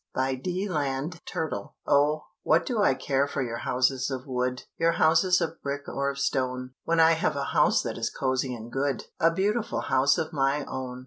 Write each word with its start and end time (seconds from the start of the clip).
BY 0.15 0.35
D'LAND 0.43 1.21
TURTLE. 1.27 1.75
Oh, 1.85 2.23
what 2.41 2.65
do 2.65 2.81
I 2.81 2.95
care 2.95 3.27
for 3.27 3.43
your 3.43 3.59
houses 3.59 4.09
of 4.09 4.25
wood, 4.25 4.63
Your 4.79 4.93
houses 4.93 5.39
of 5.41 5.61
brick 5.61 5.87
or 5.87 6.09
of 6.09 6.17
stone, 6.17 6.71
When 6.85 6.99
I 6.99 7.11
have 7.11 7.35
a 7.35 7.43
house 7.53 7.83
that 7.83 7.99
is 7.99 8.09
cosy 8.09 8.51
and 8.55 8.71
good 8.71 9.05
A 9.19 9.29
beautiful 9.31 9.81
house 9.81 10.17
of 10.17 10.33
my 10.33 10.65
own? 10.65 10.99